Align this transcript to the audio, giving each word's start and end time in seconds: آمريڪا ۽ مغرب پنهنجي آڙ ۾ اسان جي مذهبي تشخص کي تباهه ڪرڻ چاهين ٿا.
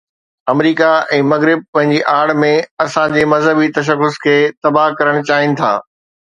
آمريڪا 0.51 0.87
۽ 1.17 1.19
مغرب 1.31 1.61
پنهنجي 1.77 1.99
آڙ 2.15 2.33
۾ 2.45 2.49
اسان 2.87 3.15
جي 3.19 3.29
مذهبي 3.35 3.71
تشخص 3.79 4.21
کي 4.27 4.37
تباهه 4.57 5.01
ڪرڻ 5.03 5.25
چاهين 5.33 5.59
ٿا. 5.65 5.73